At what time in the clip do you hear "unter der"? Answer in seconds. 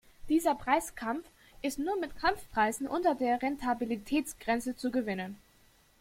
2.87-3.39